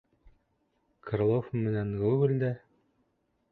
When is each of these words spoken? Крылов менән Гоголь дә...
Крылов 1.09 1.53
менән 1.67 1.93
Гоголь 2.01 2.35
дә... 2.47 2.53